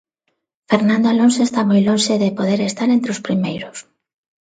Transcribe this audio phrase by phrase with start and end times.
[0.71, 3.77] Fernando Alonso está moi lonxe de poder estar entre os primeiros.